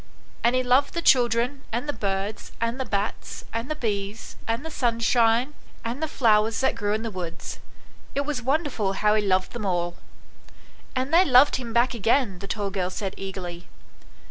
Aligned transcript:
And 0.43 0.55
he 0.55 0.63
loved 0.63 0.95
the 0.95 1.01
children, 1.03 1.61
and 1.71 1.87
the 1.87 1.93
birds, 1.93 2.53
and 2.59 2.79
the 2.79 2.85
bats, 2.85 3.45
and 3.53 3.69
the 3.69 3.75
bees, 3.75 4.35
and 4.47 4.65
the 4.65 4.71
sunshine, 4.71 5.53
and 5.85 6.01
the 6.01 6.07
100 6.07 6.07
ANYHOW 6.07 6.07
STORIES. 6.07 6.17
[STORY 6.17 6.29
flowers 6.31 6.59
that 6.61 6.75
grew 6.81 6.93
in 6.95 7.01
the 7.03 7.11
woods. 7.11 7.59
It 8.15 8.21
was 8.21 8.41
wonderful 8.41 8.93
how 8.93 9.13
he 9.13 9.21
loved 9.21 9.51
them 9.53 9.63
all"" 9.67 9.97
And 10.95 11.13
they 11.13 11.23
loved 11.23 11.57
him 11.57 11.71
back 11.71 11.93
again!" 11.93 12.39
the 12.39 12.47
tall 12.47 12.71
girl 12.71 12.89
said, 12.89 13.13
eagerly. 13.15 13.67